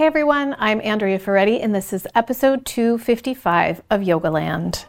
[0.00, 4.86] Hey everyone, I'm Andrea Ferretti, and this is episode 255 of Yoga Land.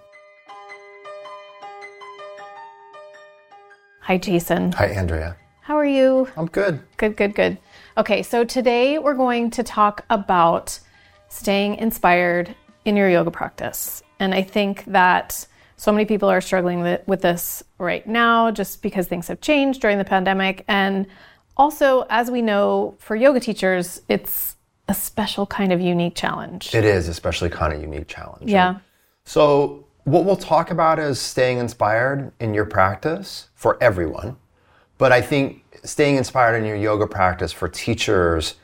[4.04, 4.72] Hi, Jason.
[4.72, 5.36] Hi, Andrea.
[5.64, 6.30] How are you?
[6.38, 6.80] I'm good.
[6.96, 7.58] Good, good, good.
[7.98, 10.80] Okay, so today we're going to talk about
[11.28, 12.56] staying inspired
[12.86, 14.02] in your yoga practice.
[14.22, 19.08] And I think that so many people are struggling with this right now just because
[19.08, 20.64] things have changed during the pandemic.
[20.70, 21.06] And
[21.58, 24.56] also, as we know, for yoga teachers, it's
[24.92, 26.76] a special kind of unique challenge.
[26.76, 28.52] It is, especially kind of unique challenge.
[28.52, 28.80] Yeah.
[29.24, 34.36] So, what we'll talk about is staying inspired in your practice for everyone.
[34.98, 38.56] But I think staying inspired in your yoga practice for teachers,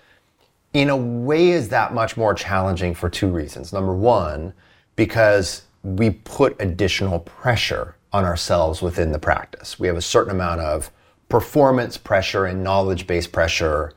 [0.74, 3.72] in a way, is that much more challenging for two reasons.
[3.72, 4.54] Number one,
[4.98, 9.80] because we put additional pressure on ourselves within the practice.
[9.80, 10.92] We have a certain amount of
[11.30, 13.94] performance pressure and knowledge based pressure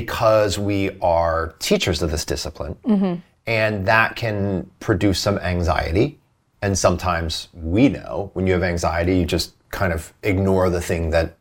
[0.00, 2.76] because we are teachers of this discipline.
[2.84, 3.14] Mm-hmm.
[3.46, 6.20] And that can produce some anxiety.
[6.60, 11.08] And sometimes we know when you have anxiety, you just kind of ignore the thing
[11.10, 11.38] that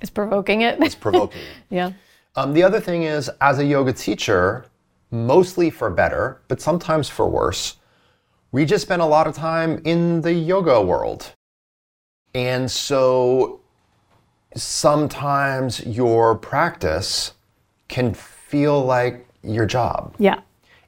[0.00, 0.78] is provoking it.
[0.78, 0.86] it.
[0.86, 1.74] is provoking it.
[1.74, 1.90] yeah.
[2.36, 4.64] Um, the other thing is, as a yoga teacher,
[5.10, 7.78] mostly for better, but sometimes for worse,
[8.52, 11.32] we just spend a lot of time in the yoga world.
[12.32, 13.58] And so
[14.54, 17.32] sometimes your practice
[17.92, 20.14] can feel like your job.
[20.18, 20.40] Yeah.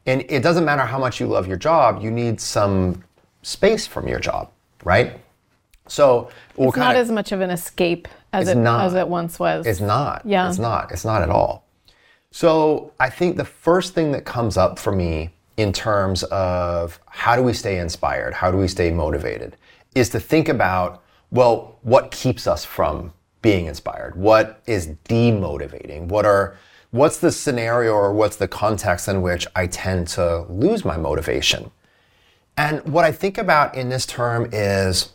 [0.07, 3.05] And it doesn't matter how much you love your job, you need some
[3.43, 4.51] space from your job,
[4.85, 5.21] right?
[5.87, 9.39] So we'll it's not as much of an escape as it not, as it once
[9.39, 9.67] was.
[9.67, 10.23] It's not.
[10.25, 10.49] Yeah.
[10.49, 10.91] It's not.
[10.93, 11.67] It's not at all.
[12.31, 17.37] So I think the first thing that comes up for me in terms of how
[17.37, 19.57] do we stay inspired, how do we stay motivated,
[19.95, 24.15] is to think about well, what keeps us from being inspired?
[24.15, 26.07] What is demotivating?
[26.07, 26.57] What are
[26.95, 31.73] what's the scenario or what's the context in which I tend to lose my motivation?
[32.57, 35.13] And what I think about in this term is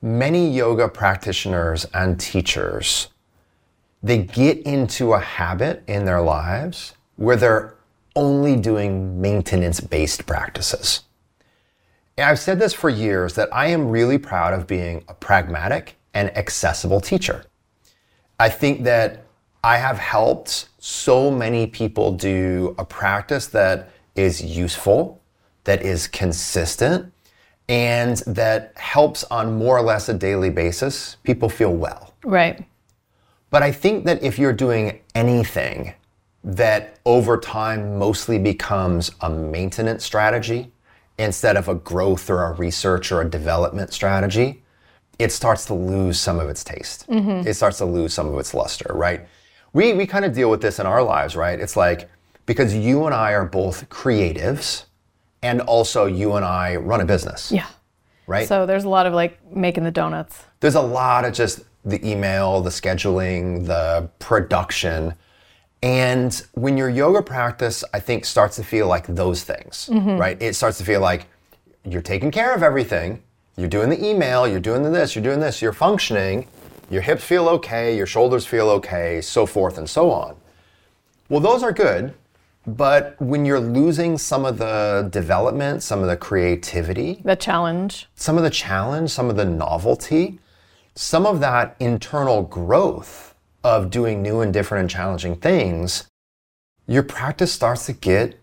[0.00, 3.08] many yoga practitioners and teachers
[4.02, 7.74] they get into a habit in their lives where they're
[8.16, 11.02] only doing maintenance based practices.
[12.16, 15.96] And I've said this for years that I am really proud of being a pragmatic
[16.14, 17.44] and accessible teacher.
[18.38, 19.24] I think that
[19.64, 25.20] I have helped so many people do a practice that is useful,
[25.64, 27.12] that is consistent,
[27.68, 32.14] and that helps on more or less a daily basis people feel well.
[32.24, 32.64] Right.
[33.50, 35.94] But I think that if you're doing anything
[36.44, 40.72] that over time mostly becomes a maintenance strategy
[41.18, 44.62] instead of a growth or a research or a development strategy,
[45.18, 47.08] it starts to lose some of its taste.
[47.08, 47.46] Mm-hmm.
[47.46, 49.26] It starts to lose some of its luster, right?
[49.72, 51.58] We, we kind of deal with this in our lives, right?
[51.58, 52.08] It's like
[52.46, 54.84] because you and I are both creatives
[55.42, 57.52] and also you and I run a business.
[57.52, 57.66] Yeah.
[58.26, 58.48] Right?
[58.48, 60.44] So there's a lot of like making the donuts.
[60.60, 65.14] There's a lot of just the email, the scheduling, the production
[65.82, 70.16] and when your yoga practice, I think, starts to feel like those things, mm-hmm.
[70.16, 70.40] right?
[70.42, 71.26] It starts to feel like
[71.84, 73.22] you're taking care of everything.
[73.56, 76.46] You're doing the email, you're doing this, you're doing this, you're functioning,
[76.90, 80.36] your hips feel okay, your shoulders feel okay, so forth and so on.
[81.28, 82.14] Well, those are good,
[82.66, 88.36] but when you're losing some of the development, some of the creativity, the challenge, some
[88.36, 90.38] of the challenge, some of the novelty,
[90.94, 93.28] some of that internal growth,
[93.64, 96.08] of doing new and different and challenging things,
[96.86, 98.38] your practice starts to get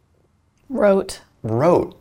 [0.69, 1.21] rote.
[1.41, 1.99] Rote.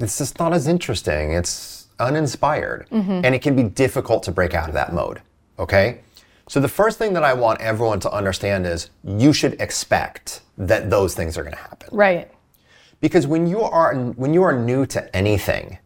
[0.00, 1.32] It's just not as interesting.
[1.32, 2.86] It's uninspired.
[2.90, 3.20] Mm-hmm.
[3.24, 5.20] And it can be difficult to break out of that mode.
[5.58, 6.00] Okay?
[6.48, 10.90] So the first thing that I want everyone to understand is you should expect that
[10.90, 11.88] those things are going to happen.
[11.92, 12.30] Right.
[13.00, 15.78] Because when you are when you are new to anything,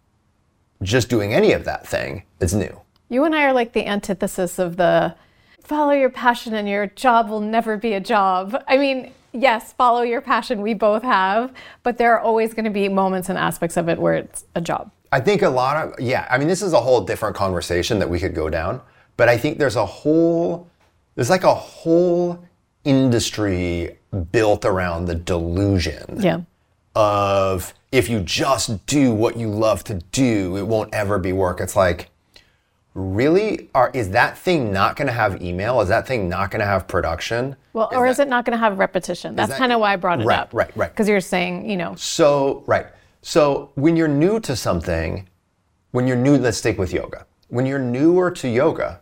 [0.83, 2.81] just doing any of that thing is new.
[3.09, 5.15] You and I are like the antithesis of the
[5.63, 8.63] follow your passion and your job will never be a job.
[8.67, 12.71] I mean, yes, follow your passion, we both have, but there are always going to
[12.71, 14.91] be moments and aspects of it where it's a job.
[15.13, 18.09] I think a lot of, yeah, I mean, this is a whole different conversation that
[18.09, 18.81] we could go down,
[19.19, 20.67] but I think there's a whole,
[21.15, 22.43] there's like a whole
[22.85, 23.99] industry
[24.33, 26.41] built around the delusion yeah.
[26.95, 31.61] of if you just do what you love to do, it won't ever be work.
[31.61, 32.11] It's like,
[32.95, 33.69] really?
[33.75, 35.81] Are is that thing not going to have email?
[35.81, 37.57] Is that thing not going to have production?
[37.73, 39.35] Well is or that, is it not going to have repetition?
[39.35, 40.55] That's that, kind of why i brought it right, up.
[40.55, 40.91] right right.
[40.91, 41.95] Because you're saying you know.
[41.97, 42.87] So right.
[43.23, 45.29] So when you're new to something
[45.91, 47.27] when you're new let's stick with yoga.
[47.49, 49.01] When you're newer to yoga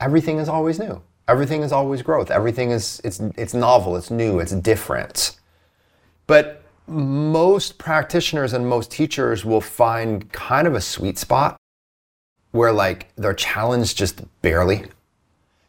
[0.00, 4.40] everything is always new everything is always growth everything is it's it's novel it's new
[4.40, 5.38] it's different
[6.28, 11.56] But most practitioners and most teachers will find kind of a sweet spot
[12.52, 14.84] where like they're challenged just barely.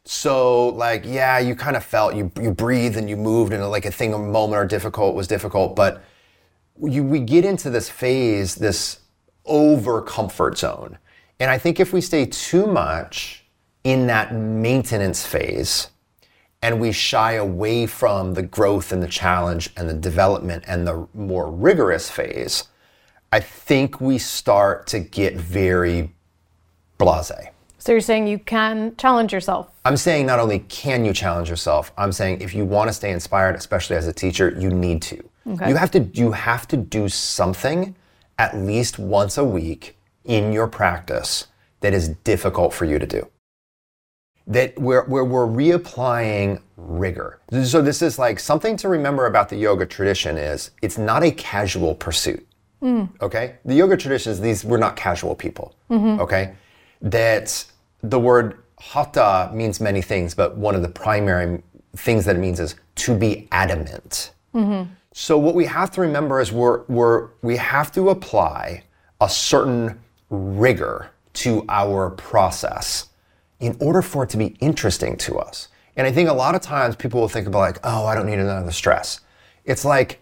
[0.05, 3.85] So like yeah, you kind of felt you you breathed and you moved and like
[3.85, 6.03] a thing a moment or difficult was difficult, but
[6.81, 8.99] you, we get into this phase, this
[9.45, 10.97] over comfort zone.
[11.39, 13.38] And I think if we stay too much
[13.89, 15.89] in that maintenance phase
[16.61, 21.07] and we shy away from the growth and the challenge and the development and the
[21.15, 22.65] more rigorous phase,
[23.31, 26.13] I think we start to get very
[26.99, 27.31] blase.
[27.79, 29.71] So you're saying you can challenge yourself?
[29.85, 33.11] I'm saying not only can you challenge yourself, I'm saying if you want to stay
[33.11, 35.23] inspired, especially as a teacher, you need to.
[35.47, 35.69] Okay.
[35.69, 37.95] You have to you have to do something
[38.37, 41.47] at least once a week in your practice
[41.79, 43.27] that is difficult for you to do.
[44.49, 47.39] That where, where we're reapplying rigor.
[47.63, 51.31] So this is like something to remember about the yoga tradition is it's not a
[51.31, 52.45] casual pursuit.
[52.81, 53.09] Mm.
[53.21, 53.55] Okay?
[53.63, 55.75] The yoga tradition is these we're not casual people.
[55.89, 56.21] Mm-hmm.
[56.21, 56.55] Okay?
[57.01, 57.65] that
[58.03, 61.61] the word hatha means many things, but one of the primary
[61.95, 64.31] things that it means is to be adamant.
[64.53, 64.91] Mm-hmm.
[65.13, 68.83] So what we have to remember is we're, we're, we have to apply
[69.19, 69.99] a certain
[70.29, 73.08] rigor to our process
[73.59, 75.67] in order for it to be interesting to us.
[75.95, 78.25] And I think a lot of times people will think about like, oh, I don't
[78.25, 79.19] need another stress.
[79.65, 80.21] It's like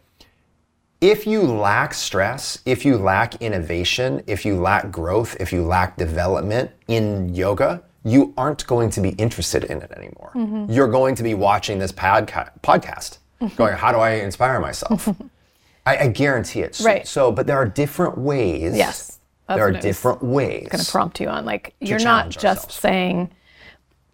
[1.02, 5.98] if you lack stress, if you lack innovation, if you lack growth, if you lack
[5.98, 10.32] development in yoga, you aren't going to be interested in it anymore.
[10.34, 10.72] Mm-hmm.
[10.72, 13.56] You're going to be watching this podca- podcast, mm-hmm.
[13.56, 15.08] going, "How do I inspire myself?"
[15.86, 16.76] I, I, guarantee it.
[16.76, 17.08] So, right.
[17.08, 18.76] So, but there are different ways.
[18.76, 19.17] Yes.
[19.48, 20.68] There are different ways.
[20.70, 22.76] Going to prompt you on, like you're not just ourselves.
[22.76, 23.32] saying,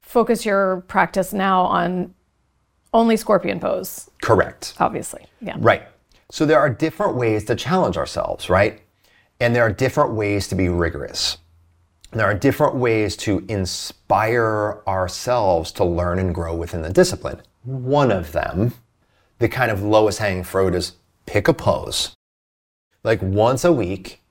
[0.02, 2.14] focus your practice now on
[2.94, 4.10] only scorpion pose.
[4.22, 4.76] Correct.
[4.80, 5.26] Obviously.
[5.42, 5.56] Yeah.
[5.58, 5.88] Right.
[6.30, 8.82] So there are different ways to challenge ourselves, right?
[9.40, 11.38] And there are different ways to be rigorous.
[12.12, 17.42] There are different ways to inspire ourselves to learn and grow within the discipline.
[17.64, 18.74] One of them,
[19.40, 20.94] the kind of lowest hanging fruit, is
[21.26, 22.14] pick a pose.
[23.04, 24.22] Like once a week,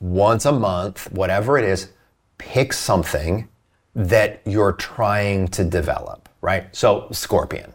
[0.00, 1.90] once a month, whatever it is,
[2.38, 3.48] pick something
[3.94, 6.74] that you're trying to develop, right?
[6.74, 7.72] So, scorpion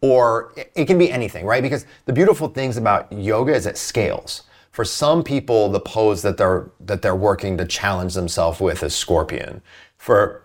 [0.00, 1.62] or it can be anything, right?
[1.62, 4.44] Because the beautiful things about yoga is it scales.
[4.70, 8.94] For some people, the pose that they're that they're working to challenge themselves with is
[8.94, 9.60] scorpion.
[9.96, 10.44] For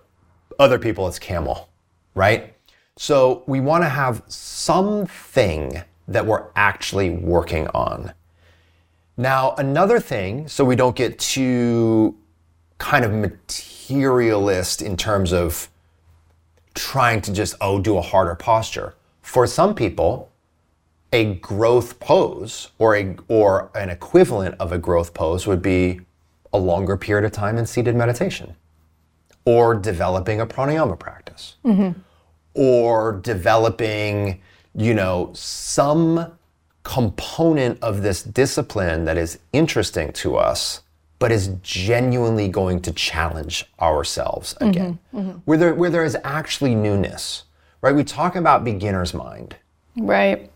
[0.59, 1.69] other people, it's camel,
[2.15, 2.55] right?
[2.95, 8.13] So we want to have something that we're actually working on.
[9.15, 12.17] Now, another thing, so we don't get too
[12.77, 15.69] kind of materialist in terms of
[16.73, 20.29] trying to just, oh, do a harder posture for some people,
[21.11, 26.01] a growth pose or a or an equivalent of a growth pose would be
[26.51, 28.55] a longer period of time in seated meditation
[29.45, 31.99] or developing a pranayama practice mm-hmm.
[32.53, 34.41] or developing
[34.75, 36.31] you know some
[36.83, 40.81] component of this discipline that is interesting to us
[41.19, 45.29] but is genuinely going to challenge ourselves again mm-hmm.
[45.29, 45.37] Mm-hmm.
[45.45, 47.43] where there where there is actually newness
[47.83, 47.93] right?
[47.93, 49.57] We talk about beginner's mind.
[49.95, 50.49] Right.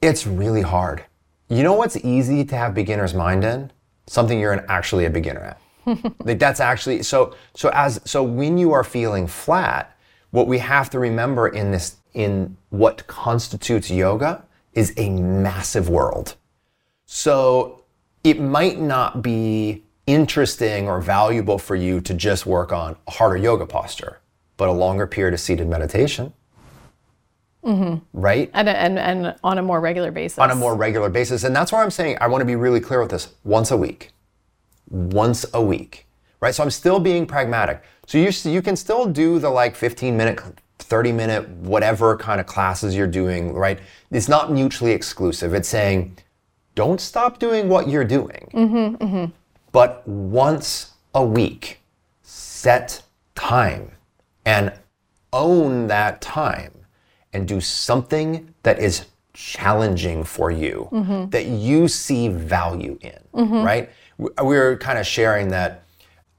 [0.00, 1.04] It's really hard.
[1.48, 3.70] You know what's easy to have beginner's mind in?
[4.06, 5.60] Something you're an, actually a beginner at.
[6.24, 9.94] like that's actually so so as so when you are feeling flat,
[10.30, 14.42] what we have to remember in this in what constitutes yoga
[14.74, 16.36] is a massive world.
[17.06, 17.84] So
[18.22, 23.36] it might not be interesting or valuable for you to just work on a harder
[23.36, 24.20] yoga posture
[24.56, 26.32] but a longer period of seated meditation.
[27.64, 28.04] Mm-hmm.
[28.12, 28.50] Right?
[28.52, 30.38] And, and, and on a more regular basis.
[30.38, 31.44] On a more regular basis.
[31.44, 33.76] And that's why I'm saying I want to be really clear with this once a
[33.76, 34.10] week.
[34.90, 36.06] Once a week.
[36.40, 36.54] Right?
[36.54, 37.82] So I'm still being pragmatic.
[38.06, 40.40] So you, you can still do the like 15 minute,
[40.78, 43.78] 30 minute, whatever kind of classes you're doing, right?
[44.10, 45.54] It's not mutually exclusive.
[45.54, 46.18] It's saying,
[46.74, 48.50] don't stop doing what you're doing.
[48.52, 49.24] Mm-hmm, mm-hmm.
[49.72, 51.80] But once a week,
[52.22, 53.02] set
[53.34, 53.92] time
[54.44, 54.72] and
[55.32, 56.72] own that time
[57.32, 61.28] and do something that is challenging for you, mm-hmm.
[61.30, 63.62] that you see value in, mm-hmm.
[63.62, 63.90] right?
[64.18, 65.84] We were kind of sharing that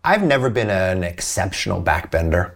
[0.04, 2.54] I've never been an exceptional backbender.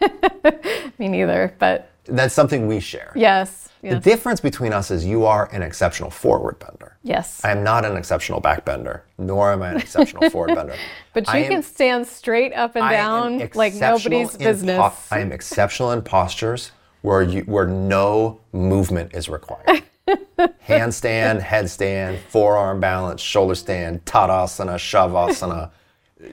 [0.98, 3.12] Me neither, but that's something we share.
[3.16, 3.68] Yes.
[3.82, 3.94] Yes.
[3.94, 6.96] The difference between us is you are an exceptional forward bender.
[7.02, 7.44] Yes.
[7.44, 10.74] I am not an exceptional back bender, nor am I an exceptional forward bender.
[11.12, 14.78] But you can stand straight up and down like nobody's business.
[14.78, 16.72] Po- I am exceptional in postures
[17.02, 19.82] where you, where no movement is required.
[20.66, 25.70] handstand, headstand, forearm balance, shoulder stand, tadasana, shavasana.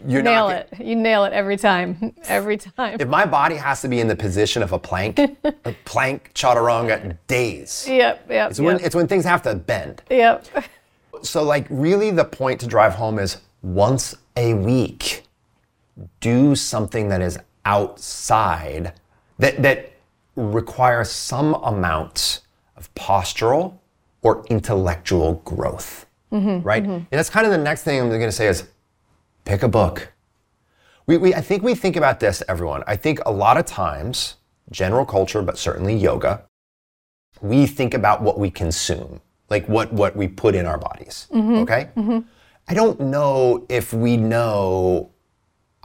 [0.08, 0.86] You're nail not, it.
[0.86, 2.16] You nail it every time.
[2.26, 2.98] Every time.
[3.02, 7.18] If my body has to be in the position of a plank, a plank chaturanga
[7.28, 7.86] days.
[7.88, 8.52] Yep, yep.
[8.52, 8.80] It's yep.
[8.82, 10.02] it's when things have to bend.
[10.10, 10.48] yep.
[11.22, 15.24] So like really the point to drive home is once a week
[16.22, 18.94] do something that is outside
[19.40, 19.92] that that
[20.36, 22.42] requires some amount
[22.78, 23.78] of postural
[24.22, 26.06] or intellectual growth.
[26.32, 26.84] Mm-hmm, right?
[26.84, 26.92] Mm-hmm.
[26.92, 28.64] And that's kind of the next thing I'm going to say is
[29.46, 30.14] pick a book.
[31.06, 32.84] We, we, I think we think about this, everyone.
[32.88, 34.36] I think a lot of times,
[34.72, 36.44] general culture, but certainly yoga,
[37.42, 39.20] we think about what we consume,
[39.50, 41.28] like what, what we put in our bodies.
[41.34, 41.56] Mm-hmm.
[41.56, 41.90] Okay?
[41.98, 42.20] Mm-hmm.
[42.68, 45.12] I don't know if we know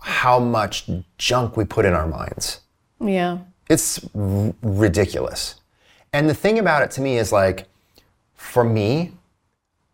[0.01, 0.89] how much
[1.19, 2.61] junk we put in our minds.
[3.01, 3.39] Yeah.
[3.69, 5.57] It's r- ridiculous.
[6.13, 7.67] And the thing about it to me is like,
[8.35, 9.13] for me,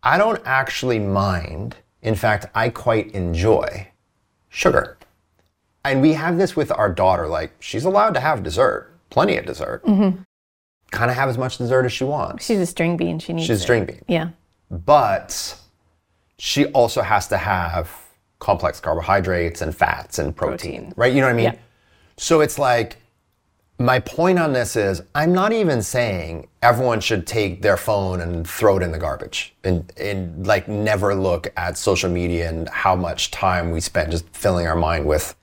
[0.03, 1.75] I don't actually mind.
[2.05, 3.87] In fact, I quite enjoy
[4.49, 4.97] sugar.
[5.83, 7.27] And we have this with our daughter.
[7.27, 9.83] Like, she's allowed to have dessert, plenty of dessert.
[9.85, 10.21] Mm-hmm.
[10.91, 12.45] Kind of have as much dessert as she wants.
[12.45, 13.17] She's a string bean.
[13.19, 13.63] She needs She's a it.
[13.63, 14.01] string bean.
[14.07, 14.29] Yeah.
[14.69, 15.59] But
[16.37, 17.91] she also has to have
[18.39, 20.93] complex carbohydrates and fats and protein, Protein.
[20.95, 21.11] right?
[21.13, 21.45] You know what I mean?
[21.45, 21.55] Yeah.
[22.17, 22.97] So it's like,
[23.77, 28.47] my point on this is I'm not even saying everyone should take their phone and
[28.47, 32.95] throw it in the garbage and, and like never look at social media and how
[32.95, 35.35] much time we spend just filling our mind with,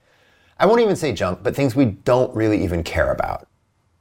[0.59, 3.47] I won't even say junk, but things we don't really even care about,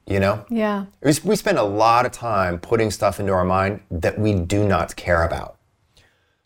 [0.07, 0.47] you know?
[0.49, 0.87] Yeah.
[1.03, 4.67] We, we spend a lot of time putting stuff into our mind that we do
[4.67, 5.59] not care about.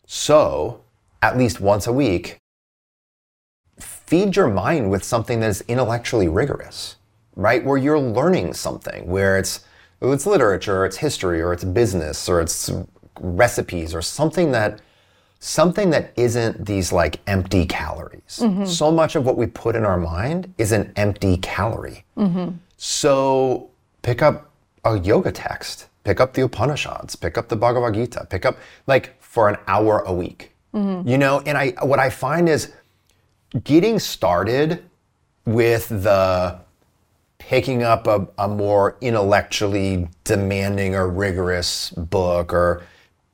[0.05, 0.81] So,
[1.21, 2.37] at least once a week,
[3.79, 6.96] feed your mind with something that is intellectually rigorous,
[7.37, 7.63] right?
[7.63, 9.61] Where you're learning something, where it's
[10.01, 12.69] it's literature, or it's history, or it's business, or it's
[13.19, 14.81] recipes, or something that
[15.39, 18.39] something that isn't these like empty calories.
[18.41, 18.65] Mm-hmm.
[18.65, 22.03] So much of what we put in our mind is an empty calorie.
[22.17, 22.55] Mm-hmm.
[22.77, 23.69] So
[24.01, 24.49] pick up
[24.83, 29.21] a yoga text, pick up the Upanishads, pick up the Bhagavad Gita, pick up like
[29.21, 30.53] for an hour a week.
[30.73, 31.07] Mm-hmm.
[31.07, 32.73] You know, and I what I find is
[33.63, 34.83] getting started
[35.45, 36.59] with the
[37.47, 42.83] picking up a, a more intellectually demanding or rigorous book or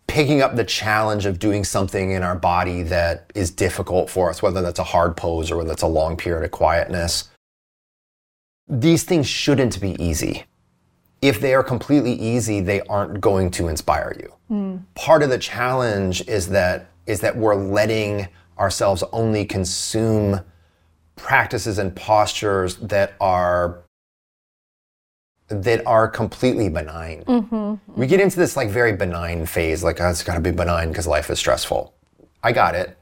[0.05, 4.39] picking up the challenge of doing something in our body that is difficult for us,
[4.39, 7.31] whether that's a hard pose or whether it's a long period of quietness.
[8.67, 10.43] These things shouldn't be easy.
[11.23, 14.33] If they are completely easy, they aren't going to inspire you.
[14.47, 14.77] Hmm.
[14.93, 18.27] Part of the challenge is that is that we're letting
[18.59, 20.39] ourselves only consume
[21.15, 23.83] practices and postures that are
[25.61, 27.23] that are completely benign.
[27.25, 27.99] Mm-hmm.
[27.99, 30.89] We get into this like very benign phase, like oh, it's got to be benign
[30.89, 31.93] because life is stressful.
[32.43, 32.97] I got it,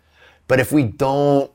[0.48, 1.52] but if we don't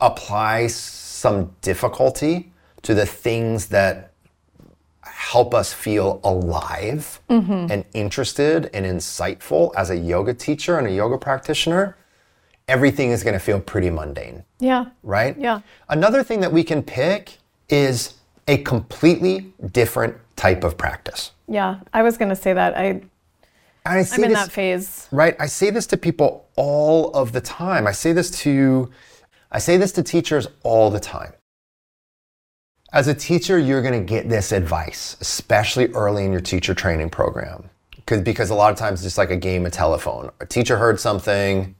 [0.00, 4.12] apply some difficulty to the things that
[5.04, 7.70] help us feel alive mm-hmm.
[7.70, 11.96] and interested and insightful as a yoga teacher and a yoga practitioner,
[12.68, 14.86] everything is going to feel pretty mundane Yeah.
[15.02, 15.38] right?
[15.38, 15.60] Yeah.
[15.88, 18.14] Another thing that we can pick is
[18.48, 21.32] a completely different type of practice.
[21.48, 21.80] Yeah.
[21.92, 22.76] I was going to say that.
[22.76, 23.08] I, And
[23.84, 25.08] I say I'm in this, that phase.
[25.12, 25.36] right?
[25.38, 27.86] I say this to people all of the time.
[27.86, 28.90] I say this to
[29.50, 31.32] I say this to teachers all the time.
[32.92, 37.10] As a teacher, you're going to get this advice, especially early in your teacher training
[37.10, 37.68] program.
[37.96, 40.30] Because because a lot of times it's just like a game of telephone.
[40.40, 41.74] A teacher heard something,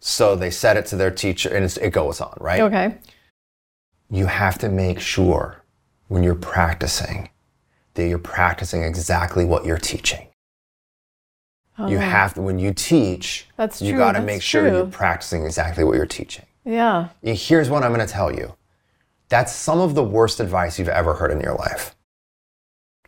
[0.00, 2.60] so they said it to their teacher and it's, it goes on, right?
[2.60, 2.96] Okay.
[4.12, 5.64] You have to make sure
[6.08, 7.30] when you're practicing
[7.94, 10.28] that you're practicing exactly what you're teaching.
[11.78, 13.54] Oh, you have to, when you teach, Oh.
[13.56, 16.44] That's you got to make sure you're practicing exactly what you're teaching.
[16.64, 17.08] Yeah.
[17.22, 18.54] Here's what I'm going to tell you.
[19.30, 21.94] That's some of the worst advice you've ever heard in your life.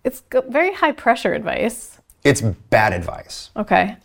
[0.05, 1.99] It's very high pressure advice.
[2.25, 3.51] It's bad advice.
[3.57, 3.97] Okay.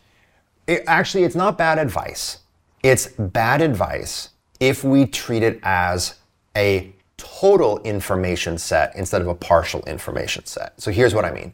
[0.68, 2.40] It, actually, it's not bad advice.
[2.84, 4.30] It's bad advice
[4.60, 6.16] if we treat it as
[6.56, 10.80] a total information set instead of a partial information set.
[10.82, 11.54] So here's what I mean.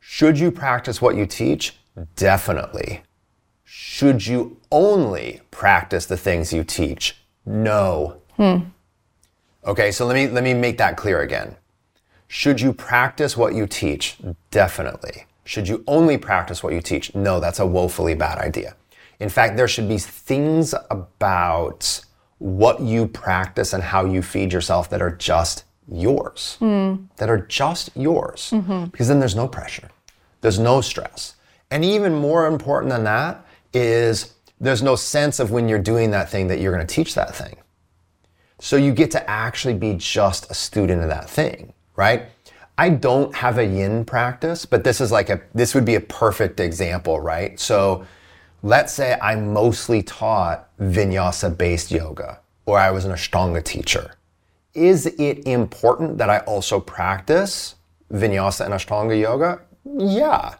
[0.00, 1.76] Should you practice what you teach?
[2.16, 3.02] Definitely.
[3.64, 7.16] Should you only practice the things you teach?
[7.44, 8.22] No.
[8.36, 8.58] Hmm.
[9.66, 11.56] Okay, so let me let me make that clear again.
[12.28, 14.16] Should you practice what you teach?
[14.50, 15.26] Definitely.
[15.44, 17.14] Should you only practice what you teach?
[17.14, 18.76] No, that's a woefully bad idea.
[19.18, 22.04] In fact, there should be things about
[22.38, 26.56] what you practice and how you feed yourself that are just yours.
[27.16, 28.52] That are just yours.
[28.90, 29.90] Because then there's no pressure.
[30.40, 31.34] There's no stress.
[31.70, 36.30] And even more important than that is there's no sense of when you're doing that
[36.30, 37.56] thing that you're going to teach that thing.
[38.60, 42.26] So you get to actually be just a student of that thing, right?
[42.76, 46.00] I don't have a yin practice, but this is like a this would be a
[46.00, 47.58] perfect example, right?
[47.58, 48.06] So
[48.62, 54.14] let's say I mostly taught vinyasa based yoga or I was an ashtanga teacher.
[54.74, 57.76] Is it important that I also practice
[58.12, 59.60] vinyasa and ashtanga yoga?
[59.84, 60.56] Yeah.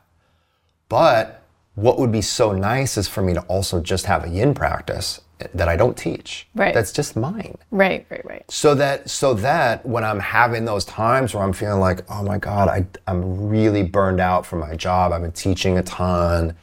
[0.88, 1.43] But
[1.75, 5.21] what would be so nice is for me to also just have a yin practice
[5.55, 6.49] that I don't teach.
[6.55, 6.75] Right.
[6.75, 7.57] That's just mine.
[7.71, 8.45] Right, right, right.
[8.50, 12.38] So that so that when I'm having those times where I'm feeling like, oh my
[12.38, 15.12] God, I, I'm really burned out from my job.
[15.12, 16.57] I've been teaching a ton.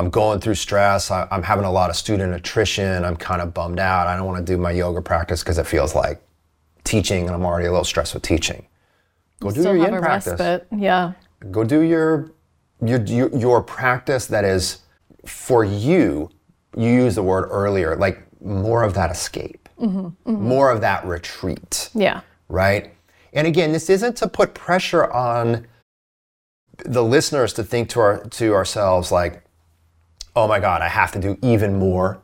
[0.00, 1.10] I'm going through stress.
[1.10, 3.04] I, I'm having a lot of student attrition.
[3.04, 4.06] I'm kind of bummed out.
[4.06, 6.22] I don't want to do my yoga practice because it feels like
[6.84, 8.66] teaching, and I'm already a little stressed with teaching.
[9.40, 10.40] Go do Still your yin practice.
[10.40, 10.66] respite.
[10.74, 11.12] Yeah.
[11.50, 12.32] Go do your
[12.82, 14.78] your your, your practice that is
[15.26, 16.30] for you.
[16.74, 20.32] You used the word earlier, like more of that escape, mm-hmm, mm-hmm.
[20.32, 22.22] more of that retreat Yeah.
[22.48, 22.94] right?
[23.34, 25.66] And again, this isn't to put pressure on
[26.86, 29.42] the listeners to think to our to ourselves like,
[30.36, 32.20] "Oh my god, I have to do even more."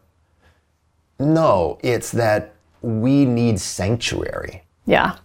[1.19, 4.65] No, it's that we need sanctuary.
[4.85, 5.17] Yeah.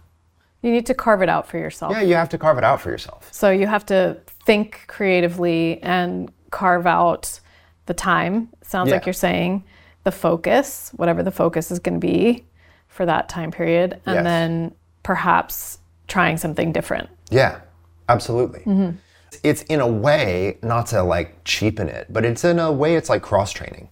[0.62, 1.92] You need to carve it out for yourself.
[1.92, 3.28] Yeah, you have to carve it out for yourself.
[3.32, 7.40] So you have to think creatively and carve out
[7.86, 8.48] the time.
[8.62, 9.64] Sounds like you're saying
[10.04, 12.44] the focus, whatever the focus is going to be
[12.88, 14.24] for that time period, and Yes.
[14.24, 17.08] then perhaps trying something different.
[17.30, 17.60] Yeah,
[18.08, 18.60] absolutely.
[18.60, 18.96] Mm-hmm.
[19.42, 23.08] It's in a way not to like cheapen it, but it's in a way it's
[23.08, 23.88] like cross training.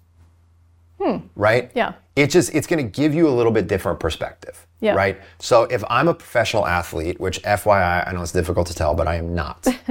[1.35, 1.71] Right?
[1.75, 1.95] Yeah.
[2.15, 4.67] It just it's going to give you a little bit different perspective.
[4.81, 4.95] Yeah.
[4.95, 5.19] Right?
[5.39, 9.09] So if I'm a professional athlete, which FYI, I know it's difficult to tell, but
[9.09, 9.67] I am not.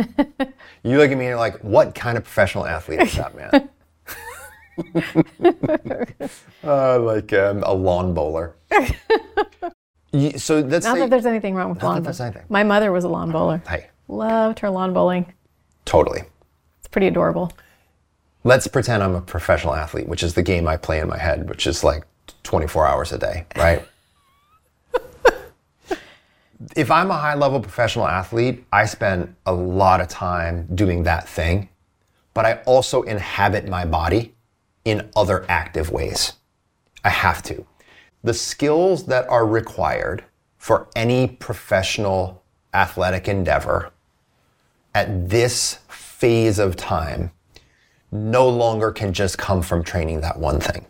[0.84, 3.70] you look at me and you're like, what kind of professional athlete is that man?
[6.64, 8.56] uh, like um, a lawn bowler.
[10.12, 12.46] You- so let's Not say, that there's anything wrong with that lawn there's anything.
[12.50, 13.62] My mother was a lawn bowler.
[13.68, 15.34] hey, Loved her lawn bowling.
[15.90, 16.22] Totally.
[16.78, 17.52] It's pretty adorable.
[18.44, 21.50] let's pretend I'm a professional athlete, which is the game I play in my head,
[21.50, 22.04] which is like
[22.44, 23.84] 24 hours a day, right?
[26.76, 31.28] if I'm a high level professional athlete, I spend a lot of time doing that
[31.28, 31.70] thing,
[32.36, 34.36] but I also inhabit my body
[34.86, 36.34] in other active ways.
[37.04, 37.66] I have to.
[38.24, 40.24] The skills that are required
[40.58, 42.44] for any professional
[42.76, 43.92] athletic endeavor
[44.94, 47.32] at this phase of time
[48.12, 50.86] no longer can just come from training that one thing.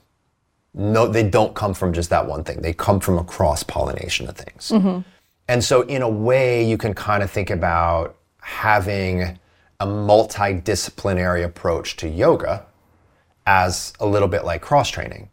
[0.73, 2.61] No, they don't come from just that one thing.
[2.61, 4.69] They come from a cross pollination of things.
[4.69, 5.01] Mm-hmm.
[5.47, 9.39] And so, in a way, you can kind of think about having
[9.79, 12.65] a multidisciplinary approach to yoga
[13.47, 15.29] as a little bit like cross training.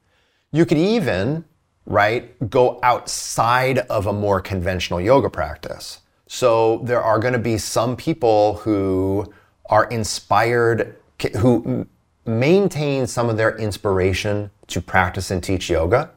[0.53, 1.45] You could even,
[1.85, 6.01] right, go outside of a more conventional yoga practice.
[6.27, 9.33] So there are going to be some people who
[9.67, 10.97] are inspired,
[11.39, 11.87] who
[12.25, 16.11] maintain some of their inspiration to practice and teach yoga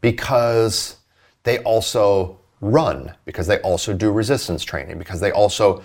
[0.00, 0.96] because
[1.44, 5.82] they also run, because they also do resistance training, because they also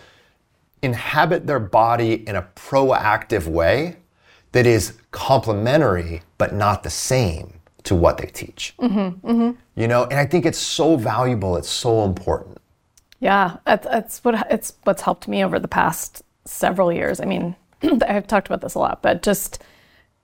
[0.82, 3.98] inhabit their body in a proactive way
[4.52, 8.74] that is complementary but not the same to what they teach.
[8.80, 9.52] Mm-hmm, mm-hmm.
[9.76, 12.59] You know, and I think it's so valuable, it's so important.
[13.20, 17.20] Yeah, that's, what it's what's helped me over the past several years.
[17.20, 17.56] I mean,
[18.08, 19.62] I've talked about this a lot, but just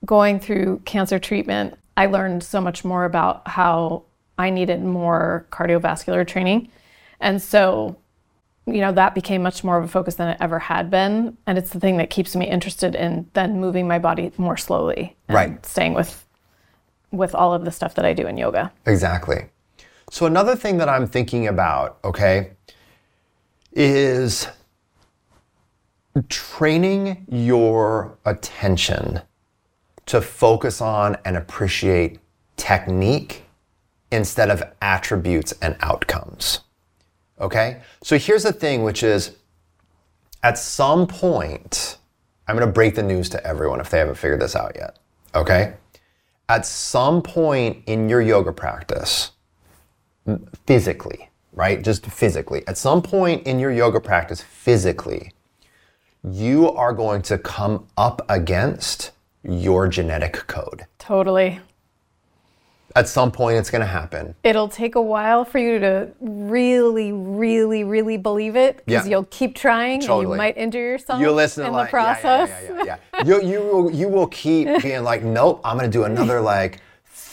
[0.06, 4.04] going through cancer treatment, I learned so much more about how
[4.38, 6.70] I needed more cardiovascular training.
[7.20, 7.98] And so,
[8.66, 11.38] you know, that became much more of a focus than it ever had been.
[11.48, 15.16] And it's the thing that keeps me interested in then moving my body more slowly
[15.28, 15.66] and Right.
[15.66, 16.22] staying with
[17.12, 18.74] with all of the stuff that I do in yoga.
[18.86, 19.46] Exactly.
[20.12, 22.52] So another thing that I'm thinking about, okay,
[23.76, 24.48] is
[26.30, 29.22] training your attention
[30.06, 32.20] to focus on and appreciate
[32.58, 33.44] technique
[34.12, 36.62] instead of attributes and outcomes.
[37.40, 37.82] Okay?
[38.02, 39.36] So here's the thing, which is
[40.44, 41.98] at some point,
[42.48, 44.98] I'm going to break the news to everyone if they haven't figured this out yet.
[45.34, 45.74] Okay?
[46.48, 49.32] At some point in your yoga practice,
[50.66, 51.82] physically, right?
[51.82, 55.32] Just physically, at some point in your yoga practice, physically,
[56.24, 59.12] you are going to come up against
[59.44, 60.86] your genetic code.
[61.00, 61.60] Totally.
[62.96, 64.36] At some point, it's going to happen.
[64.44, 69.12] It'll take a while for you to really, really, really believe it because Yeah.
[69.12, 72.04] you'll keep trying and you might injure yourself You'll listen to in like, the yeah,
[72.08, 72.50] yeah, process.
[72.50, 73.26] Yeah, yeah, yeah, yeah.
[73.26, 76.80] you, you, will, you will keep being like, nope, I'm going to do another like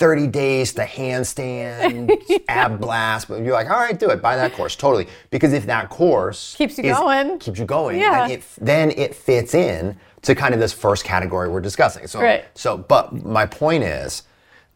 [0.02, 2.10] 30 days to handstand,
[2.48, 3.28] ab blast.
[3.28, 4.20] But you're like, all right, do it.
[4.20, 4.74] Buy that course.
[4.74, 5.06] Totally.
[5.30, 7.38] Because if that course Keeps you is- going.
[7.38, 8.26] keeps you going, Yeah.
[8.26, 12.08] then, it, then it fits in to kind of this first category we're discussing.
[12.08, 12.44] So, Right.
[12.58, 14.24] so, but my point is,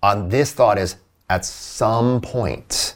[0.00, 0.94] on this thought is,
[1.28, 2.94] at some point,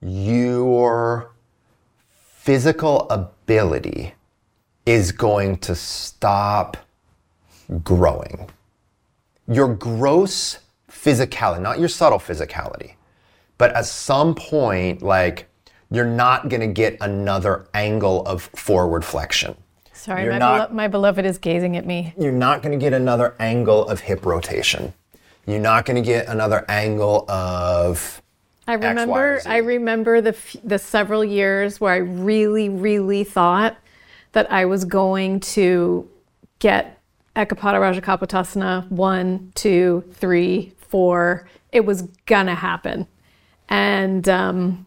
[0.00, 1.30] your
[2.10, 4.14] physical ability
[4.84, 6.76] is going to stop
[7.84, 8.50] growing.
[9.46, 10.58] Your gross
[11.04, 12.94] physicality, not your subtle physicality,
[13.58, 15.48] but at some point, like,
[15.90, 19.54] you're not going to get another angle of forward flexion.
[19.92, 22.14] Sorry, my, not- belo- my beloved is gazing at me.
[22.18, 24.92] You're not going to get another angle of hip rotation.
[25.46, 28.22] You're not going to get another angle of
[28.66, 29.40] I remember.
[29.44, 33.76] I remember the f- the several years where I really really thought
[34.32, 36.08] that I was going to
[36.60, 36.98] get
[37.36, 40.72] Ekapada Rajakapotasana one, two, three,
[41.04, 41.48] four.
[41.72, 43.08] It was gonna happen,
[43.68, 44.86] and um,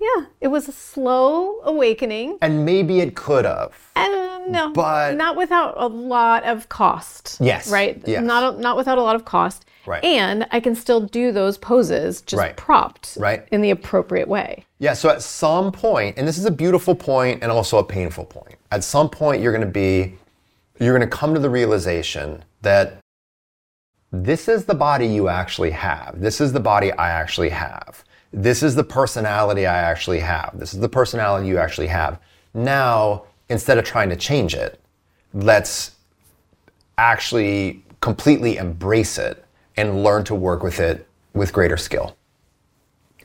[0.00, 3.72] yeah, it was a slow awakening, and maybe it could have.
[3.94, 7.36] and no, But- not without a lot of cost.
[7.40, 8.02] Yes, right.
[8.04, 8.24] yes.
[8.24, 9.64] Not not without a lot of cost.
[9.86, 10.02] Right.
[10.04, 12.56] And I can still do those poses just Right.
[12.56, 13.46] propped Right.
[13.52, 14.64] in the appropriate way.
[14.80, 18.24] Yeah, so at some point, and this is a beautiful point and also a painful
[18.26, 18.56] point.
[18.72, 20.14] At some point you're going to be
[20.80, 22.98] you're going to come to the realization that
[24.12, 26.20] this is the body you actually have.
[26.20, 28.04] This is the body I actually have.
[28.32, 30.52] This is the personality I actually have.
[30.54, 32.20] This is the personality you actually have.
[32.54, 34.80] Now, instead of trying to change it,
[35.32, 35.92] let's
[36.96, 39.44] actually completely embrace it
[39.76, 42.16] and learn to work with it with greater skill,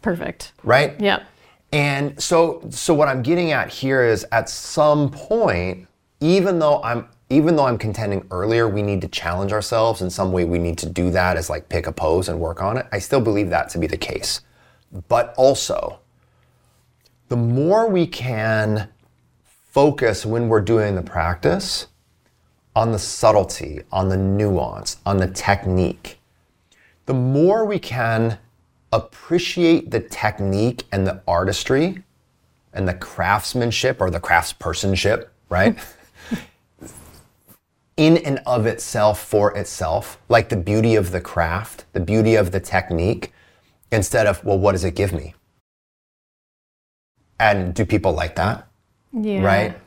[0.02, 0.54] Perfect.
[0.64, 1.00] right?
[1.00, 1.24] Yeah.
[1.72, 5.88] And so so what I'm getting at here is at some point,
[6.20, 10.32] even though I'm even though I'm contending earlier we need to challenge ourselves in some
[10.32, 12.86] way we need to do that as like pick a pose and work on it.
[12.92, 14.42] I still believe that to be the case.
[15.08, 16.00] But also
[17.30, 18.90] the more we can
[19.72, 21.88] focus when we're doing the practice
[22.76, 26.20] on the subtlety, on the nuance, on the technique,
[27.06, 28.38] the more we can
[28.92, 32.04] appreciate the technique and the artistry
[32.74, 35.78] and the craftsmanship or the craftspersonship, right?
[37.96, 42.52] In and of itself, for itself, like the beauty of the craft, the beauty of
[42.52, 43.32] the technique,
[43.92, 45.36] instead of, well, what does it give me?
[47.40, 48.68] And do people like that,
[49.12, 49.42] Yeah.
[49.44, 49.78] right?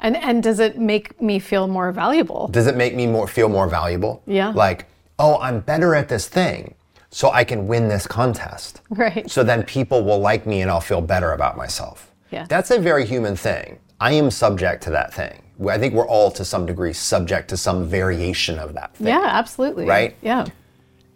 [0.00, 2.48] And and does it make me feel more valuable?
[2.48, 4.22] Does it make me more feel more valuable?
[4.26, 4.50] Yeah.
[4.54, 4.86] Like,
[5.18, 6.74] oh, I'm better at this thing,
[7.10, 8.80] so I can win this contest.
[8.90, 9.28] Right.
[9.30, 12.12] So then people will like me and I'll feel better about myself.
[12.30, 12.46] Yeah.
[12.48, 13.78] That's a very human thing.
[14.00, 15.42] I am subject to that thing.
[15.66, 19.08] I think we're all to some degree subject to some variation of that thing.
[19.08, 19.86] Yeah, absolutely.
[19.86, 20.16] Right?
[20.22, 20.46] Yeah.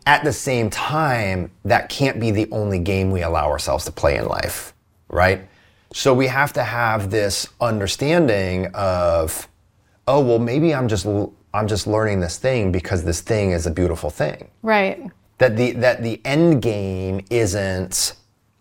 [0.04, 4.16] At the same time, that can't be the only game we allow ourselves to play
[4.16, 4.74] in life,
[5.08, 5.46] right?
[5.94, 9.46] So we have to have this understanding of,
[10.08, 11.06] oh, well, maybe I'm just
[11.54, 14.98] I'm just learning this thing because this thing is a beautiful thing Right.
[15.38, 18.14] that the that the end game isn't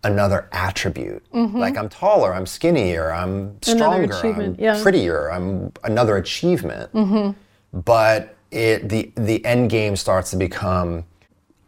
[0.03, 1.23] another attribute.
[1.31, 1.57] Mm-hmm.
[1.57, 4.81] Like I'm taller, I'm skinnier, I'm stronger, I'm yeah.
[4.81, 6.91] prettier, I'm another achievement.
[6.93, 7.37] Mm-hmm.
[7.79, 11.05] But it the the end game starts to become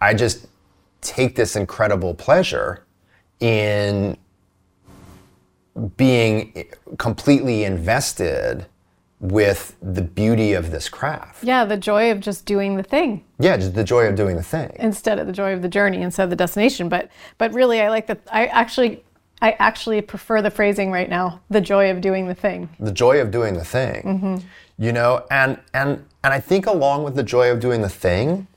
[0.02, 0.48] I just
[1.02, 2.86] take this incredible pleasure
[3.40, 4.18] in
[5.98, 6.66] being
[6.98, 8.66] completely invested
[9.24, 11.46] with the beauty of this craft.
[11.46, 14.44] Yeah, the joy of just doing the thing Yeah, just the joy of doing the
[14.44, 14.76] thing.
[14.78, 16.90] instead of the joy of the journey instead of the destination.
[16.90, 19.02] But but really I like that I actually
[19.42, 22.70] I actually prefer the phrasing right now, the joy of doing the thing.
[22.80, 24.38] the joy of doing the thing mm-hmm.
[24.78, 28.48] you know and and and i think along with the joy of doing the thing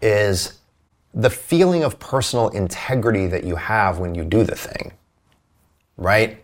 [0.00, 0.58] is
[1.12, 4.92] the feeling of personal integrity that you have when you do the thing
[5.96, 6.42] right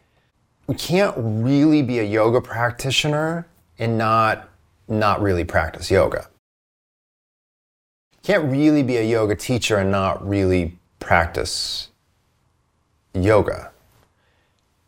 [0.68, 3.46] you can't really be a yoga practitioner
[3.79, 4.48] and not
[4.88, 6.29] not really practice yoga.
[8.22, 11.88] Can't really be a yoga teacher and not really practice
[13.14, 13.72] yoga.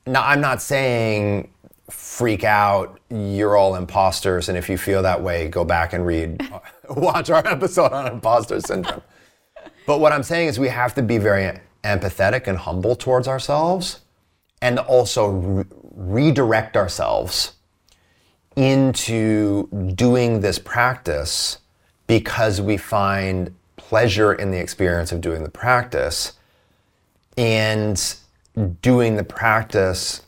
[0.06, 1.50] Now, I'm not saying
[1.90, 6.48] freak out, you're all imposters, and if you feel that way, go back and read,
[6.90, 9.02] watch our episode on imposter syndrome.
[9.86, 14.00] But what I'm saying is we have to be very empathetic and humble towards ourselves
[14.64, 17.52] and also re- redirect ourselves
[18.56, 21.58] into doing this practice
[22.06, 26.32] because we find pleasure in the experience of doing the practice
[27.36, 28.14] and
[28.80, 30.22] doing the practice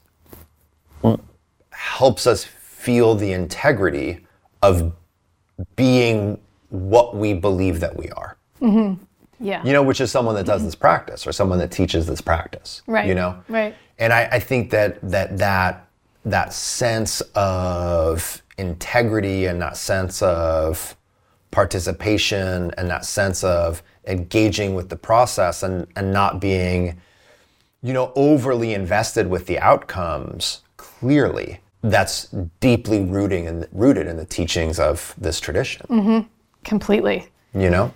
[1.70, 4.26] helps us feel the integrity
[4.60, 4.92] of
[5.76, 8.36] being what we believe that we are.
[8.60, 9.02] Mm-hmm.
[9.38, 9.64] Yeah.
[9.64, 12.82] You know, which is someone that does this practice or someone that teaches this practice.
[12.86, 13.42] Right, You know?
[13.48, 13.74] right.
[13.98, 15.88] And I, I think that that that
[16.24, 20.96] that sense of integrity and that sense of
[21.50, 27.00] participation and that sense of engaging with the process and, and not being,
[27.82, 32.24] you know, overly invested with the outcomes, clearly that's
[32.60, 35.86] deeply rooting and rooted in the teachings of this tradition.
[35.88, 36.28] Mm-hmm.
[36.64, 37.28] Completely.
[37.54, 37.94] You know?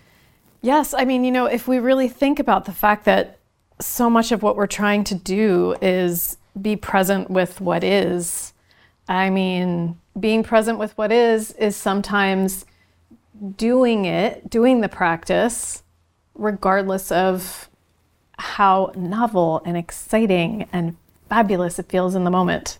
[0.63, 3.39] Yes, I mean, you know, if we really think about the fact that
[3.81, 8.53] so much of what we're trying to do is be present with what is,
[9.09, 12.67] I mean, being present with what is is sometimes
[13.57, 15.83] doing it, doing the practice,
[16.35, 17.71] regardless of
[18.39, 20.97] how novel and exciting and
[21.29, 22.79] fabulous it feels in the moment.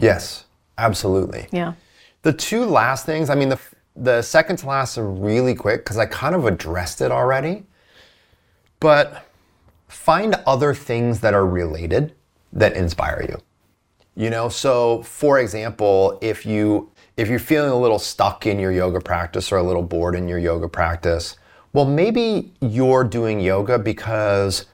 [0.00, 0.44] Yes,
[0.76, 1.48] absolutely.
[1.50, 1.74] Yeah.
[2.22, 3.58] The two last things, I mean, the,
[4.00, 7.64] the second to last are really quick because I kind of addressed it already.
[8.80, 9.26] But
[9.88, 12.14] find other things that are related
[12.52, 13.40] that inspire you.
[14.14, 18.70] You know, so for example, if you if you're feeling a little stuck in your
[18.70, 21.36] yoga practice or a little bored in your yoga practice,
[21.72, 24.66] well maybe you're doing yoga because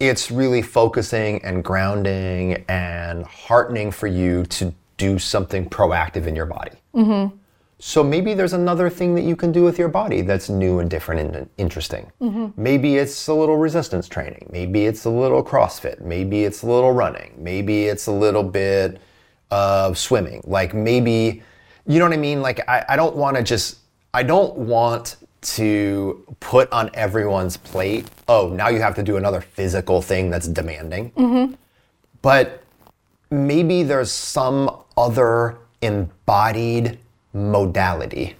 [0.00, 6.46] it's really focusing and grounding and heartening for you to do something proactive in your
[6.46, 6.76] body.
[6.94, 7.36] Mm-hmm.
[7.78, 10.88] So maybe there's another thing that you can do with your body that's new and
[10.88, 12.10] different and interesting.
[12.20, 12.60] Mm-hmm.
[12.60, 14.48] Maybe it's a little resistance training.
[14.50, 16.00] Maybe it's a little CrossFit.
[16.00, 17.34] Maybe it's a little running.
[17.36, 19.00] Maybe it's a little bit
[19.50, 20.42] of swimming.
[20.46, 21.42] Like maybe,
[21.86, 22.40] you know what I mean?
[22.42, 23.78] Like I, I don't want to just,
[24.14, 29.40] I don't want to put on everyone's plate, oh, now you have to do another
[29.40, 31.10] physical thing that's demanding.
[31.12, 31.54] Mm-hmm.
[32.22, 32.62] But
[33.30, 36.98] maybe there's some other embodied
[37.34, 38.36] modality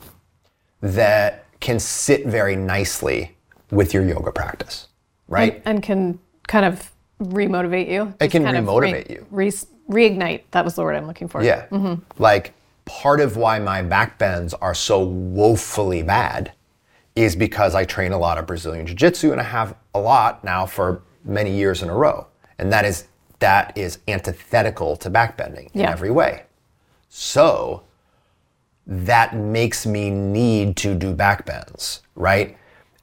[0.80, 3.37] that can sit very nicely
[3.70, 4.88] with your yoga practice,
[5.28, 5.61] right?
[5.64, 8.14] And can kind of remotivate you.
[8.20, 9.26] It can Just kind of remotivate you.
[9.30, 9.50] Re-
[9.88, 10.42] reignite.
[10.52, 11.42] That was the word I'm looking for.
[11.42, 11.66] Yeah.
[11.66, 12.02] Mm-hmm.
[12.22, 12.54] Like
[12.85, 16.52] part of why my back bends are so woefully bad
[17.16, 20.66] is because I train a lot of Brazilian jiu-jitsu and I have a lot now
[20.66, 22.26] for many years in a row.
[22.59, 23.07] And that is
[23.40, 25.90] that is antithetical to back bending in Yeah.
[25.90, 26.44] every way.
[27.09, 27.83] So
[28.87, 32.57] that makes me need to do back bends, right?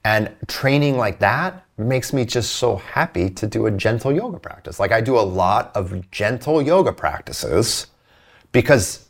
[0.03, 4.79] And training like that makes me just so happy to do a gentle yoga practice.
[4.79, 7.87] Like I do a lot of gentle yoga practices
[8.51, 9.07] because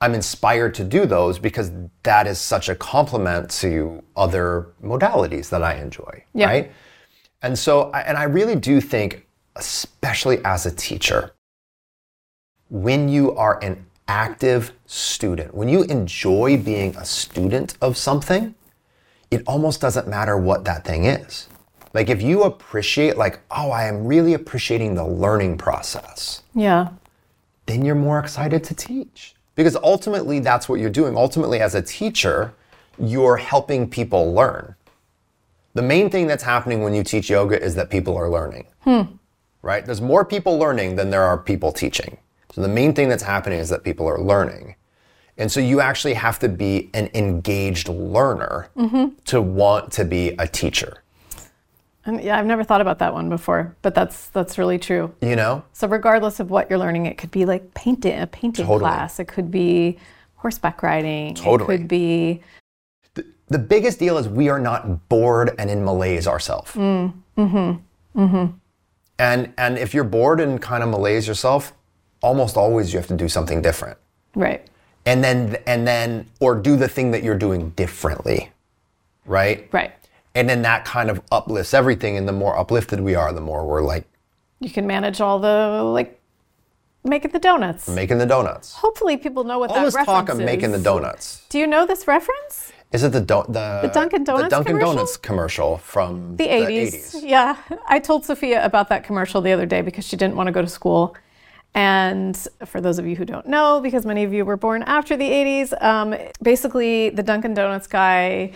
[0.00, 1.70] I'm inspired to do those because
[2.02, 6.46] that is such a complement to other modalities that I enjoy, Yeah.
[6.46, 6.72] right?
[7.42, 9.26] And so, and I really do think,
[9.56, 11.32] especially as a teacher,
[12.70, 18.54] when you are an active student, when you enjoy being a student of something,
[19.30, 21.48] it almost doesn't matter what that thing is.
[21.92, 26.88] Like if you appreciate, like, oh, I am really appreciating the learning process, Yeah.
[27.66, 29.34] then you're more excited to teach.
[29.54, 31.16] Because ultimately, that's what you're doing.
[31.16, 32.52] Ultimately, as a teacher,
[32.98, 34.74] you're helping people learn.
[35.74, 38.66] The main thing that's happening when you teach yoga is that people are learning.
[38.80, 39.02] Hmm.
[39.62, 39.86] Right?
[39.86, 42.18] There's more people learning than there are people teaching.
[42.54, 44.76] So the main thing that's happening is that people are learning.
[45.36, 48.68] And so you actually have to be an engaged learner
[49.24, 51.02] to want to be a teacher.
[52.06, 55.12] And yeah, I've never thought about that one before, but that's that's really true.
[55.20, 55.64] You know?
[55.72, 58.78] So regardless of what you're learning, it could be like painting, a painting Totally.
[58.78, 59.18] class.
[59.18, 59.98] It could be
[60.36, 61.34] horseback riding.
[61.34, 61.74] Totally.
[61.74, 62.42] It could be
[63.48, 66.70] The biggest deal is we are not bored and in malaise ourselves.
[66.72, 67.40] Mm-hmm.
[68.16, 68.46] Mm-hmm.
[69.18, 71.72] And and if you're bored and kind of malaise yourself,
[72.24, 73.98] almost always you have to do something different.
[74.34, 74.66] right.
[75.06, 78.50] And then and then or do the thing that you're doing differently.
[79.26, 79.68] Right?
[79.70, 79.92] Right.
[80.34, 82.16] And then that kind of uplifts everything.
[82.16, 84.04] And the more uplifted we are, the more we're like
[84.60, 86.18] You can manage all the like
[87.04, 87.86] making the donuts.
[87.86, 88.72] making the donuts.
[88.72, 91.42] Hopefully people know what All that this reference talk of making the donuts.
[91.50, 92.72] Do you know this reference?
[92.92, 94.94] Is it the do- the, The Dunkin' Donuts the Dunkin' commercial?
[94.94, 97.20] Donuts commercial from The 80s.
[97.22, 97.56] Yeah.
[97.88, 100.62] I told Sophia about that commercial the other day because she didn't want to go
[100.62, 101.14] to school.
[101.74, 105.16] And for those of you who don't know, because many of you were born after
[105.16, 108.52] the 80s, um, basically the Dunkin' Donuts guy,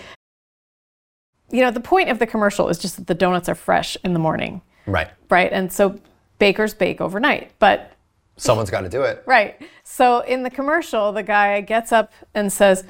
[1.50, 4.12] you know, the point of the commercial is just that the donuts are fresh in
[4.12, 4.60] the morning.
[4.86, 5.08] Right.
[5.30, 5.52] Right.
[5.52, 5.98] And so
[6.38, 7.92] bakers bake overnight, but
[8.36, 9.22] someone's got to do it.
[9.26, 9.60] Right.
[9.82, 12.84] So in the commercial, the guy gets up and says,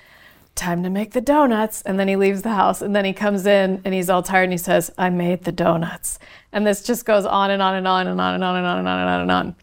[0.55, 1.83] Time to make the donuts.
[1.83, 4.43] And then he leaves the house and then he comes in and he's all tired
[4.43, 6.19] and he says, I made the donuts.
[6.53, 8.79] And this just goes on and on and on and on and on and on
[8.79, 9.21] and on and on.
[9.21, 9.57] And on.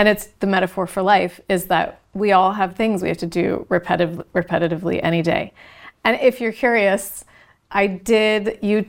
[0.00, 3.26] And it's the metaphor for life is that we all have things we have to
[3.26, 5.52] do repetitive, repetitively any day.
[6.04, 7.26] And if you're curious,
[7.70, 8.86] I did you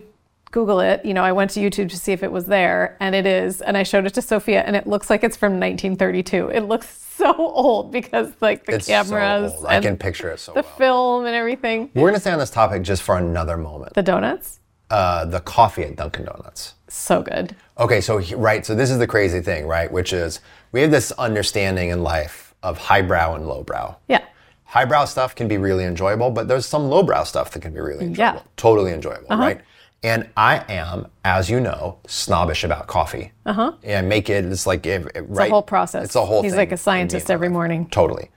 [0.52, 1.04] Google it.
[1.04, 3.60] You know, I went to YouTube to see if it was there, and it is.
[3.60, 6.48] And I showed it to Sophia, and it looks like it's from 1932.
[6.48, 9.66] It looks so old because like the It's so cameras old.
[9.66, 10.78] I can picture it so the well.
[10.78, 11.90] film and everything.
[11.94, 13.96] We're going to stay on this topic just for another moment.
[13.96, 16.76] The donuts, Uh, the coffee at Dunkin' Donuts.
[16.88, 17.54] so good.
[17.78, 19.92] Okay, so he- right, so this is the crazy thing, right?
[19.92, 20.40] Which is
[20.72, 23.96] we have this understanding in life of highbrow and lowbrow.
[24.08, 24.24] Yeah,
[24.66, 28.06] Highbrow stuff can be really enjoyable, but there's some lowbrow stuff that can be really
[28.06, 28.18] enjoyable.
[28.36, 28.40] Yeah.
[28.40, 28.48] Uh-huh.
[28.56, 29.60] Totally enjoyable, right?
[30.04, 33.34] And I am, as you know, snobbish about coffee.
[33.46, 33.74] Uh-huh.
[33.84, 35.48] And make it, it's like, it, it- it's right?
[35.50, 36.06] a whole process.
[36.06, 37.88] It's a whole He's like a scientist every morning.
[37.90, 38.32] Totally.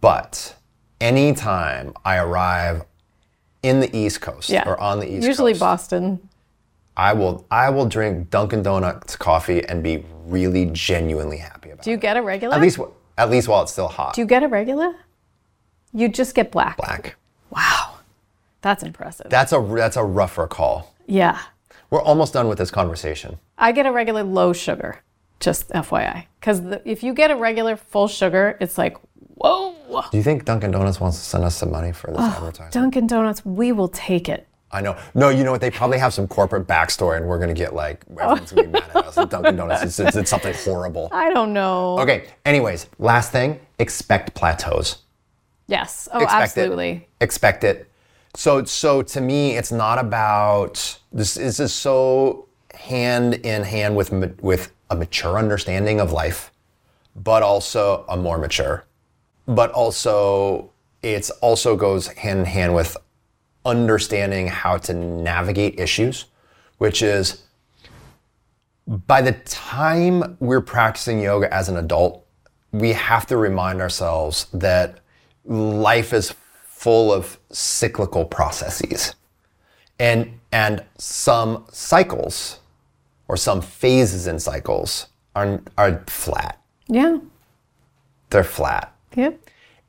[0.00, 0.54] But
[1.00, 2.82] anytime I arrive
[3.62, 5.26] in the East Coast Yeah, or on the East Coast.
[5.26, 6.27] Usually Coast, Boston.
[6.98, 11.84] I will I will drink Dunkin' Donuts coffee and be really genuinely happy about it.
[11.84, 12.56] Do you get a regular?
[12.56, 12.80] At least
[13.16, 14.14] at least while it's still hot.
[14.14, 14.94] Do you get a regular?
[15.94, 16.76] You just get black.
[16.76, 17.14] Black.
[17.50, 17.94] Wow,
[18.60, 19.30] that's impressive.
[19.30, 20.92] That's a that's a rougher call.
[21.06, 21.38] yeah,
[21.88, 23.38] We're almost done with this conversation.
[23.56, 25.02] I get a regular low sugar.
[25.40, 28.96] Just FYI, because if you get a regular full sugar, it's like
[29.36, 29.76] whoa.
[30.10, 32.70] Do you think Dunkin' Donuts wants to send us some money for this advertising?
[32.72, 34.47] Dunkin' Donuts, we will take it.
[34.70, 34.96] I know.
[35.14, 35.60] No, you know what?
[35.60, 38.20] They probably have some corporate backstory, and we're gonna get like oh.
[38.20, 39.18] everyone's gonna be mad at us.
[39.18, 41.08] at Dunkin' Donuts, it's, it's, it's something horrible.
[41.10, 41.98] I don't know.
[42.00, 42.26] Okay.
[42.44, 45.02] Anyways, last thing: expect plateaus.
[45.66, 46.08] Yes.
[46.12, 46.90] Oh, expect absolutely.
[46.90, 47.08] it.
[47.24, 47.90] Expect it.
[48.34, 51.34] So so to me, it's not about this.
[51.34, 56.52] This is so hand in hand with with a mature understanding of life,
[57.16, 58.84] but also a more mature.
[59.46, 60.70] But also,
[61.02, 62.96] it's also goes hand in hand with
[63.68, 66.24] understanding how to navigate issues,
[66.78, 67.44] which is
[69.06, 72.24] by the time we're practicing yoga as an adult,
[72.72, 75.00] we have to remind ourselves that
[75.44, 79.14] life is full of cyclical processes.
[79.98, 82.60] And and some cycles
[83.26, 86.62] or some phases in cycles are are flat.
[86.86, 87.18] Yeah.
[88.30, 88.94] They're flat.
[89.16, 89.40] Yep.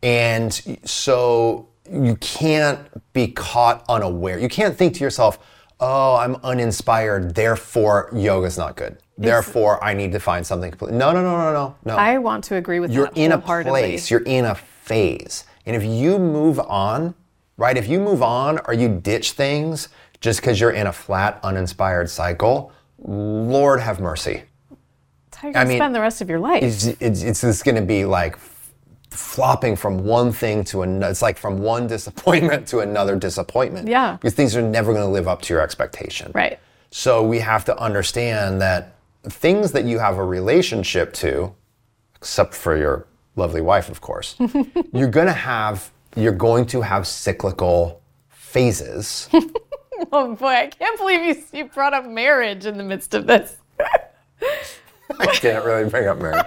[0.02, 2.80] And so you can't
[3.14, 4.40] be caught unaware.
[4.40, 5.40] You can't think to yourself,
[5.80, 8.98] oh, I'm uninspired, therefore yoga's not good.
[9.18, 10.98] Therefore, I need to find something completely.
[10.98, 11.96] No, no, no, no, no, no.
[11.98, 15.44] I want to agree with you're in a place, you're in a phase.
[15.66, 17.14] And if you move on,
[17.58, 19.90] right, if you move on or you ditch things
[20.22, 24.44] just because you're in a flat, uninspired cycle, Lord have mercy.
[25.32, 26.64] That's how you're going to mean, spend the rest of your life.
[26.64, 28.38] It's, it's, it's just going to be like
[29.12, 31.12] flopping from one thing to another.
[31.12, 33.88] It's like from one disappointment to another disappointment.
[33.88, 34.14] Yeah.
[34.14, 36.32] Because things are never going to live up to your expectation.
[36.36, 36.60] right.
[36.92, 41.54] So we have to understand that things that you have a relationship to,
[42.16, 44.36] except for your lovely wife, of course,
[44.94, 49.30] you're going to have you're going to have cyclical phases.
[50.14, 53.58] Oh boy, I can't believe you, you brought up marriage in the midst of this.
[55.30, 56.46] I can't really bring up marriage.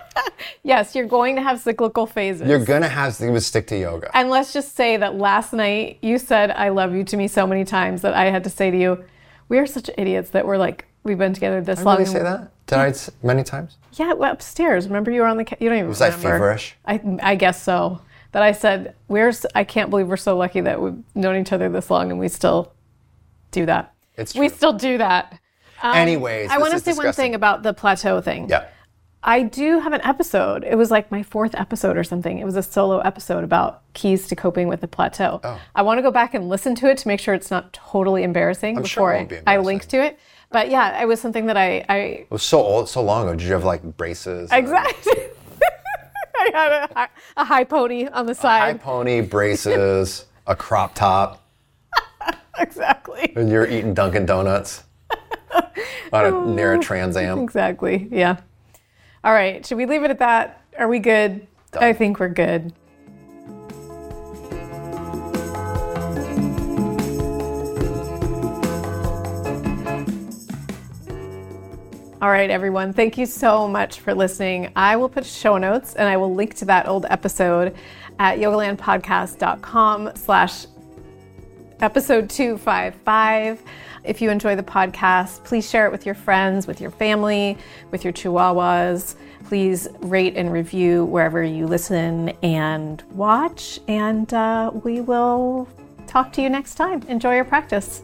[0.63, 2.49] Yes, you're going to have cyclical phases.
[2.49, 4.11] You're going to have to stick to yoga.
[4.17, 7.47] and let's just say that last night you said I love you to me so
[7.47, 9.05] many times that I had to say to you,
[9.49, 11.99] we are such idiots that we're like we've been together this Did I long.
[11.99, 12.53] really and say that?
[12.67, 13.77] Did I s- many times?
[13.95, 14.87] Yeah, well, upstairs.
[14.87, 15.45] Remember you were on the.
[15.45, 15.89] ca- You don't even.
[15.89, 16.29] Was I remember.
[16.31, 16.77] feverish?
[16.87, 18.01] I I guess so.
[18.31, 19.29] That I said we're.
[19.29, 22.19] s- I can't believe we're so lucky that we've known each other this long and
[22.19, 22.73] we still
[23.51, 23.93] do that.
[24.17, 24.41] It's true.
[24.43, 25.39] We still do that.
[25.83, 28.49] Um, Anyways, I want to say one thing about the plateau thing.
[28.49, 28.67] Yeah.
[29.25, 30.65] I do have an episode.
[30.65, 32.39] It was like my fourth episode or something.
[32.39, 35.41] It was a solo episode about keys to coping with the plateau.
[35.45, 35.61] Oh.
[35.75, 38.25] I want to go back and listen to it to make sure it's not totally
[38.25, 40.19] embarrassing sure before it I, won't be I link to it.
[40.51, 43.37] But yeah, it was something that I, I It was so old, so long ago.
[43.37, 44.53] Did you have like braces?
[44.53, 45.13] or exactly.
[46.37, 48.61] I had a, a high pony on the side.
[48.61, 51.45] High pony, braces, a crop top,
[52.59, 53.33] exactly.
[53.37, 54.83] and you're eating Dunkin' Donuts
[56.13, 57.41] on a, oh, near a Trans Am.
[57.41, 58.09] Exactly.
[58.11, 58.41] Yeah.
[59.25, 59.65] All right.
[59.65, 60.63] Should we leave it at that?
[60.79, 61.47] Are we good?
[61.71, 61.83] Done.
[61.83, 62.73] I think we're good.
[72.23, 72.93] All right, everyone.
[72.93, 74.71] Thank you so much for listening.
[74.77, 77.75] I will put show notes and I will link to that old episode
[78.21, 80.67] at yogalandpodcast.com slash
[81.81, 83.63] episode 255.
[84.05, 87.57] If you enjoy the podcast, please share it with your friends, with your family,
[87.91, 89.15] with your chihuahuas.
[89.45, 95.69] Please rate and review wherever you listen and watch, and uh, we will
[96.07, 97.03] talk to you next time.
[97.09, 98.03] Enjoy your practice.